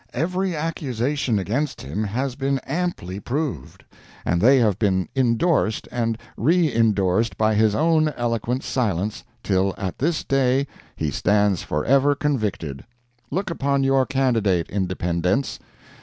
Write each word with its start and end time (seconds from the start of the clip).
Every 0.13 0.55
accusation 0.55 1.37
against 1.37 1.81
him 1.81 2.05
has 2.05 2.33
been 2.33 2.57
amply 2.65 3.19
proved, 3.19 3.83
and 4.25 4.41
they 4.41 4.57
have 4.57 4.79
been 4.79 5.07
indorsed 5.13 5.87
and 5.91 6.17
reindorsed 6.39 7.37
by 7.37 7.53
his 7.53 7.75
own 7.75 8.09
eloquent 8.17 8.63
silence, 8.63 9.23
till 9.43 9.75
at 9.77 9.99
this 9.99 10.23
day 10.23 10.65
he 10.95 11.11
stands 11.11 11.61
forever 11.61 12.15
convicted. 12.15 12.83
Look 13.29 13.51
upon 13.51 13.83
your 13.83 14.07
candidate, 14.07 14.71
Independents! 14.71 15.59